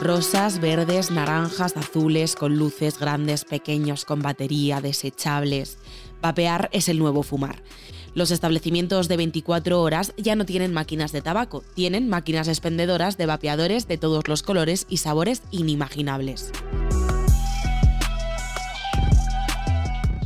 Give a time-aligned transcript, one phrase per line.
[0.00, 5.76] Rosas, verdes, naranjas, azules, con luces grandes, pequeños, con batería, desechables.
[6.22, 7.62] Vapear es el nuevo fumar.
[8.14, 13.26] Los establecimientos de 24 horas ya no tienen máquinas de tabaco, tienen máquinas expendedoras de
[13.26, 16.50] vapeadores de todos los colores y sabores inimaginables.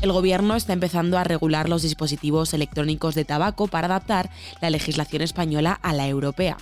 [0.05, 4.29] el gobierno está empezando a regular los dispositivos electrónicos de tabaco para adaptar
[4.61, 6.59] la legislación española a la europea.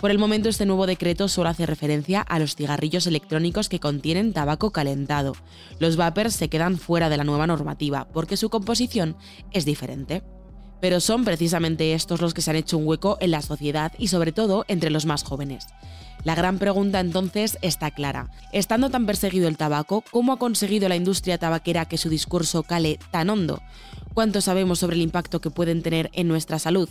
[0.00, 4.32] Por el momento este nuevo decreto solo hace referencia a los cigarrillos electrónicos que contienen
[4.32, 5.34] tabaco calentado.
[5.78, 9.16] Los vapers se quedan fuera de la nueva normativa porque su composición
[9.52, 10.22] es diferente.
[10.80, 14.08] Pero son precisamente estos los que se han hecho un hueco en la sociedad y
[14.08, 15.66] sobre todo entre los más jóvenes.
[16.24, 18.30] La gran pregunta entonces está clara.
[18.52, 22.98] Estando tan perseguido el tabaco, ¿cómo ha conseguido la industria tabaquera que su discurso cale
[23.10, 23.62] tan hondo?
[24.12, 26.88] ¿Cuánto sabemos sobre el impacto que pueden tener en nuestra salud?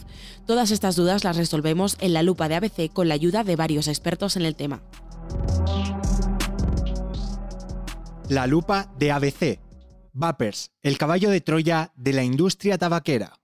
[0.48, 3.88] Todas estas dudas las resolvemos en la lupa de ABC con la ayuda de varios
[3.88, 4.82] expertos en el tema.
[8.30, 9.60] La lupa de ABC.
[10.14, 13.39] Vapers, el caballo de Troya de la industria tabaquera.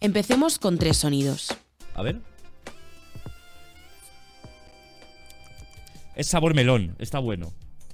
[0.00, 1.54] Empecemos con tres sonidos.
[1.94, 2.20] A ver.
[6.16, 7.52] Es sabor melón, está bueno.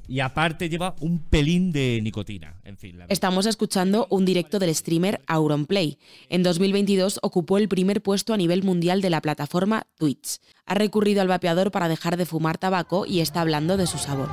[0.08, 2.60] Y aparte lleva un pelín de nicotina.
[2.62, 5.98] En fin, Estamos escuchando un directo del streamer Auronplay.
[6.28, 10.38] En 2022 ocupó el primer puesto a nivel mundial de la plataforma Twitch.
[10.64, 14.28] Ha recurrido al vapeador para dejar de fumar tabaco y está hablando de su sabor.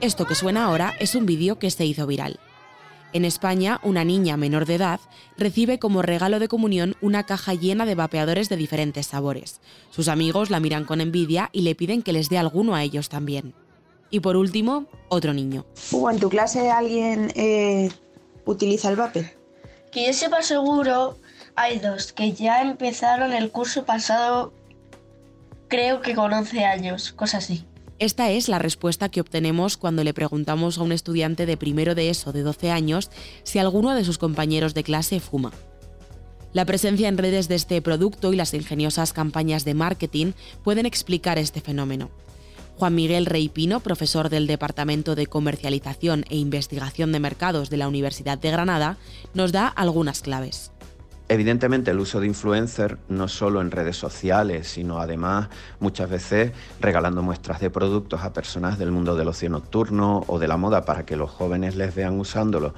[0.00, 2.40] Esto que suena ahora es un vídeo que se hizo viral.
[3.12, 4.98] En España, una niña menor de edad
[5.36, 9.60] recibe como regalo de comunión una caja llena de vapeadores de diferentes sabores.
[9.90, 13.10] Sus amigos la miran con envidia y le piden que les dé alguno a ellos
[13.10, 13.52] también.
[14.08, 15.66] Y por último, otro niño.
[15.92, 17.90] ¿En tu clase alguien eh,
[18.46, 19.36] utiliza el vape?
[19.92, 21.18] Que yo sepa seguro,
[21.56, 24.54] hay dos que ya empezaron el curso pasado,
[25.68, 27.66] creo que con 11 años, cosas así.
[28.00, 32.08] Esta es la respuesta que obtenemos cuando le preguntamos a un estudiante de primero de
[32.08, 33.10] ESO de 12 años
[33.42, 35.52] si alguno de sus compañeros de clase fuma.
[36.54, 40.32] La presencia en redes de este producto y las ingeniosas campañas de marketing
[40.64, 42.08] pueden explicar este fenómeno.
[42.78, 47.86] Juan Miguel Rey Pino, profesor del Departamento de Comercialización e Investigación de Mercados de la
[47.86, 48.96] Universidad de Granada,
[49.34, 50.72] nos da algunas claves.
[51.30, 55.48] Evidentemente el uso de influencer no solo en redes sociales, sino además
[55.78, 60.48] muchas veces regalando muestras de productos a personas del mundo del ocio nocturno o de
[60.48, 62.74] la moda para que los jóvenes les vean usándolo.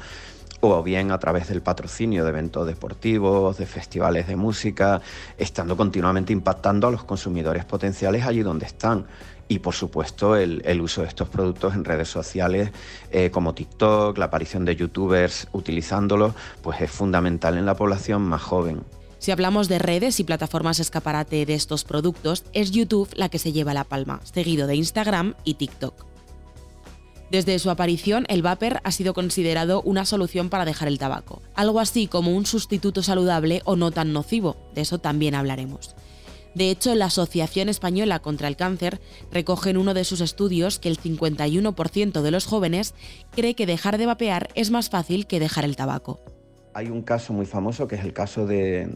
[0.60, 5.00] O bien a través del patrocinio de eventos deportivos, de festivales de música,
[5.38, 9.06] estando continuamente impactando a los consumidores potenciales allí donde están
[9.48, 12.70] y por supuesto el, uso de estos productos en redes sociales
[13.10, 18.42] eh, como TikTok, la aparición de youtubers utilizándolos, pues es fundamental en la población más
[18.42, 18.82] joven.
[19.19, 23.52] Si hablamos de redes y plataformas escaparate de estos productos, es YouTube la que se
[23.52, 25.94] lleva la palma, seguido de Instagram y TikTok.
[27.31, 31.81] Desde su aparición, el vapor ha sido considerado una solución para dejar el tabaco, algo
[31.81, 35.94] así como un sustituto saludable o no tan nocivo, de eso también hablaremos.
[36.54, 40.88] De hecho, la Asociación Española contra el Cáncer recoge en uno de sus estudios que
[40.88, 42.94] el 51% de los jóvenes
[43.30, 46.20] cree que dejar de vapear es más fácil que dejar el tabaco.
[46.75, 48.88] Hay un caso muy famoso que es el caso de,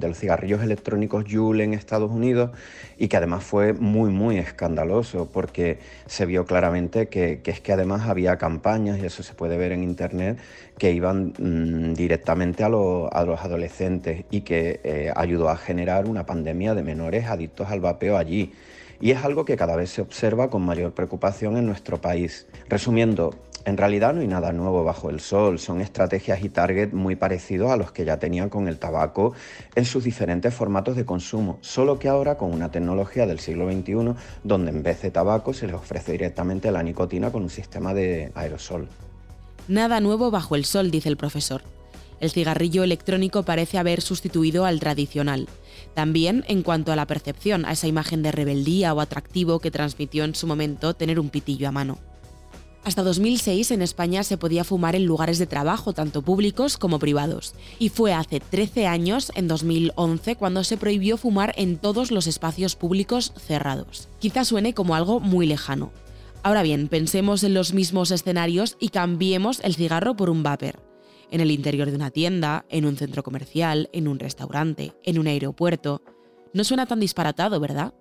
[0.00, 2.52] los cigarrillos electrónicos Juul en Estados Unidos
[2.98, 8.08] y que además fue muy, muy escandaloso porque se vio claramente que, es que además
[8.08, 10.38] había campañas, y eso se puede ver en internet,
[10.78, 16.76] que iban mm, directamente a, los adolescentes y que eh, ayudó a generar una pandemia
[16.76, 18.52] de menores adictos al vapeo allí.
[19.00, 22.46] Y es algo que cada vez se observa con mayor preocupación en nuestro país.
[22.68, 23.34] Resumiendo,
[23.64, 27.70] en realidad no hay nada nuevo bajo el sol, son estrategias y target muy parecidos
[27.70, 29.34] a los que ya tenían con el tabaco
[29.74, 34.14] en sus diferentes formatos de consumo, solo que ahora con una tecnología del siglo XXI
[34.44, 38.32] donde en vez de tabaco se les ofrece directamente la nicotina con un sistema de
[38.34, 38.88] aerosol.
[39.68, 41.62] Nada nuevo bajo el sol, dice el profesor.
[42.20, 45.48] El cigarrillo electrónico parece haber sustituido al tradicional.
[45.94, 50.24] También en cuanto a la percepción, a esa imagen de rebeldía o atractivo que transmitió
[50.24, 51.98] en su momento tener un pitillo a mano.
[52.82, 57.54] Hasta 2006 en España se podía fumar en lugares de trabajo, tanto públicos como privados.
[57.78, 62.76] Y fue hace 13 años, en 2011, cuando se prohibió fumar en todos los espacios
[62.76, 64.08] públicos cerrados.
[64.18, 65.92] Quizá suene como algo muy lejano.
[66.42, 70.82] Ahora bien, pensemos en los mismos escenarios y cambiemos el cigarro por un vapor.
[71.30, 75.26] En el interior de una tienda, en un centro comercial, en un restaurante, en un
[75.26, 76.02] aeropuerto.
[76.54, 77.92] No suena tan disparatado, ¿verdad?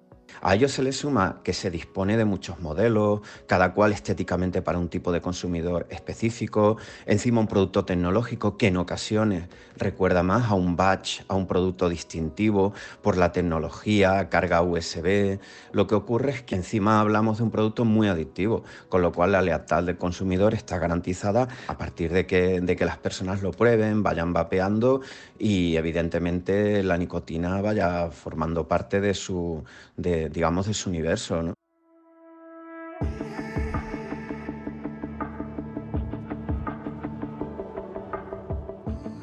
[0.42, 4.80] A ello se le suma que se dispone de muchos modelos, cada cual estéticamente para
[4.80, 10.54] un tipo de consumidor específico, encima un producto tecnológico que en ocasiones recuerda más a
[10.54, 15.40] un batch, a un producto distintivo por la tecnología, carga USB.
[15.72, 19.32] Lo que ocurre es que encima hablamos de un producto muy adictivo, con lo cual
[19.32, 23.52] la lealtad del consumidor está garantizada a partir de que, de que las personas lo
[23.52, 25.02] prueben, vayan vapeando
[25.38, 29.64] y evidentemente la nicotina vaya formando parte de su,
[29.96, 31.54] de, digamos, de su universo.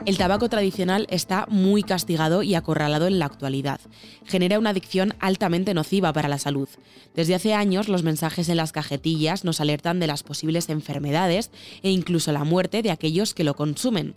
[0.06, 3.81] El tabaco tradicional está muy castigado y acorralado en la actualidad.
[4.25, 6.69] Genera una adicción altamente nociva para la salud.
[7.16, 11.50] Desde hace años los mensajes en las cajetillas nos alertan de las posibles enfermedades
[11.82, 14.14] e incluso la muerte de aquellos que lo consumen.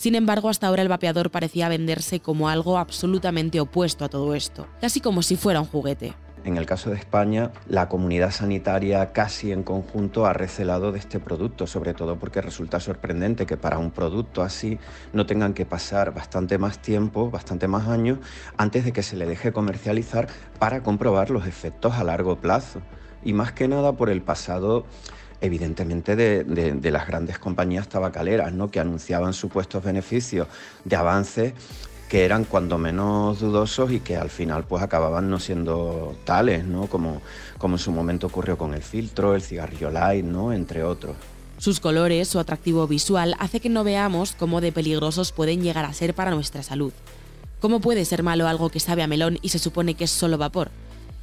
[0.00, 4.66] Sin embargo, hasta ahora el vapeador parecía venderse como algo absolutamente opuesto a todo esto,
[4.80, 6.14] casi como si fuera un juguete.
[6.42, 11.20] En el caso de España, la comunidad sanitaria casi en conjunto ha recelado de este
[11.20, 14.78] producto, sobre todo porque resulta sorprendente que para un producto así
[15.12, 18.20] no tengan que pasar bastante más tiempo, bastante más años,
[18.56, 22.80] antes de que se le deje comercializar para comprobar los efectos a largo plazo.
[23.22, 24.86] Y más que nada por el pasado
[25.40, 28.70] evidentemente de, de, las grandes compañías tabacaleras, ¿no?
[28.70, 30.48] que anunciaban supuestos beneficios
[30.84, 31.54] de avances
[32.10, 36.88] que eran cuando menos dudosos y que al final pues acababan no siendo tales, ¿no?
[36.88, 37.22] Como,
[37.56, 40.52] como en su momento ocurrió con el filtro, el cigarrillo light, ¿no?
[40.52, 41.14] Entre otros.
[41.58, 45.92] Sus colores, su atractivo visual, hace que no veamos cómo de peligrosos pueden llegar a
[45.92, 46.92] ser para nuestra salud.
[47.60, 50.36] ¿Cómo puede ser malo algo que sabe a melón y se supone que es solo
[50.36, 50.72] vapor?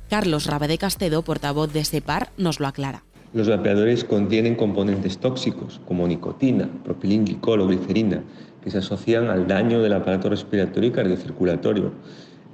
[0.10, 3.04] Carlos Rabade Castedo, portavoz de SEPAR, nos lo aclara.
[3.34, 8.24] Los vapeadores contienen componentes tóxicos como nicotina, propilenglicol o glicerina,
[8.64, 11.92] que se asocian al daño del aparato respiratorio y cardiocirculatorio.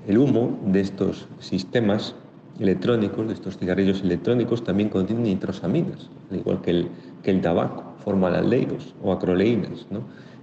[0.08, 2.16] El humo de estos sistemas
[2.60, 6.88] electrónicos, de estos cigarrillos electrónicos, también contiene nitrosaminas, al igual que el,
[7.22, 7.94] que el tabaco,
[9.04, 9.86] o acroleínas,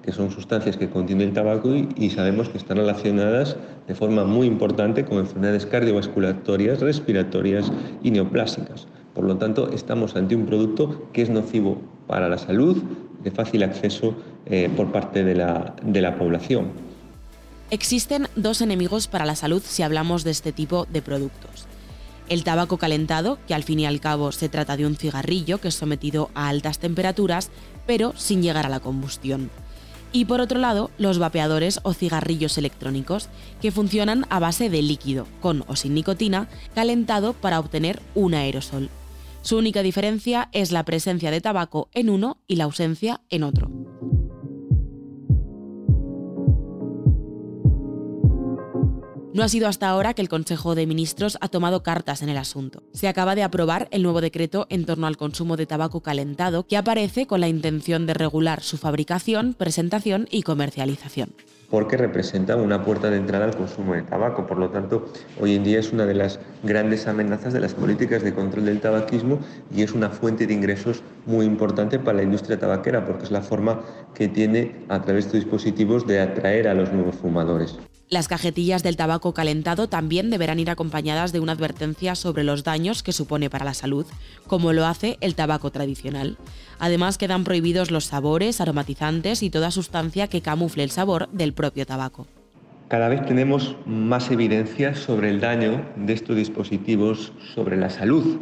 [0.02, 3.56] que son sustancias que contiene el tabaco y, y, sabemos que están relacionadas
[3.86, 7.70] de forma muy importante con enfermedades cardiovasculatorias, respiratorias
[8.02, 8.86] y neoplásicas.
[9.14, 12.82] Por lo tanto, estamos ante un producto que es nocivo para la salud,
[13.22, 14.14] de fácil acceso
[14.46, 16.68] eh, por parte de la, de la población.
[17.70, 21.66] Existen dos enemigos para la salud si hablamos de este tipo de productos.
[22.28, 25.68] El tabaco calentado, que al fin y al cabo se trata de un cigarrillo que
[25.68, 27.50] es sometido a altas temperaturas,
[27.86, 29.50] pero sin llegar a la combustión.
[30.12, 33.28] Y por otro lado, los vapeadores o cigarrillos electrónicos,
[33.60, 38.90] que funcionan a base de líquido, con o sin nicotina, calentado para obtener un aerosol.
[39.42, 43.89] Su única diferencia es la presencia de tabaco en uno y la ausencia en otro.
[49.32, 52.36] No ha sido hasta ahora que el Consejo de Ministros ha tomado cartas en el
[52.36, 52.82] asunto.
[52.92, 56.76] Se acaba de aprobar el nuevo decreto en torno al consumo de tabaco calentado que
[56.76, 61.32] aparece con la intención de regular su fabricación, presentación y comercialización
[61.70, 64.44] porque representan una puerta de entrada al consumo de tabaco.
[64.44, 65.06] Por lo tanto,
[65.40, 68.80] hoy en día es una de las grandes amenazas de las políticas de control del
[68.80, 69.38] tabaquismo
[69.72, 73.42] y es una fuente de ingresos muy importante para la industria tabaquera, porque es la
[73.42, 73.82] forma
[74.14, 77.78] que tiene a través de dispositivos de atraer a los nuevos fumadores.
[78.12, 83.04] Las cajetillas del tabaco calentado también deberán ir acompañadas de una advertencia sobre los daños
[83.04, 84.04] que supone para la salud,
[84.48, 86.36] como lo hace el tabaco tradicional.
[86.80, 91.86] Además, quedan prohibidos los sabores, aromatizantes y toda sustancia que camufle el sabor del propio
[91.86, 92.26] tabaco.
[92.88, 98.40] Cada vez tenemos más evidencias sobre el daño de estos dispositivos sobre la salud.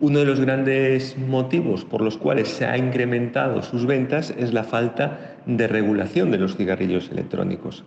[0.00, 4.64] Uno de los grandes motivos por los cuales se ha incrementado sus ventas es la
[4.64, 7.82] falta de regulación de los cigarrillos electrónicos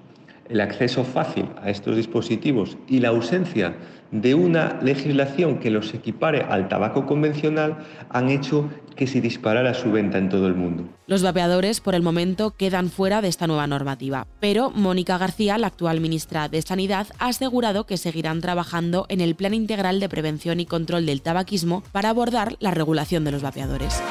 [0.49, 3.75] el acceso fácil a estos dispositivos y la ausencia
[4.11, 7.77] de una legislación que los equipare al tabaco convencional
[8.09, 10.87] han hecho que se disparara su venta en todo el mundo.
[11.07, 15.67] Los vapeadores por el momento quedan fuera de esta nueva normativa, pero Mónica García, la
[15.67, 20.59] actual ministra de Sanidad, ha asegurado que seguirán trabajando en el Plan Integral de Prevención
[20.59, 24.01] y Control del Tabaquismo para abordar la regulación de los vapeadores.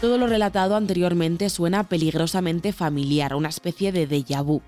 [0.00, 4.62] Todo lo relatado anteriormente suena peligrosamente familiar, una especie de déjà vu.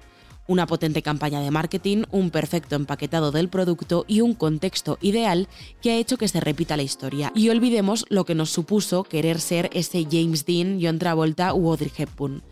[0.46, 5.48] Una potente campaña de marketing, un perfecto empaquetado del producto y un contexto ideal
[5.80, 7.32] que ha hecho que se repita la historia.
[7.34, 11.92] Y olvidemos lo que nos supuso querer ser ese James Dean, John Travolta u Audrey
[11.96, 12.42] Hepburn.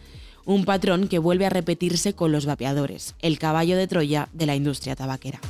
[0.47, 4.57] Un patrón que vuelve a repetirse con los vapeadores, el caballo de Troya de la
[4.57, 5.41] industria tabaquera.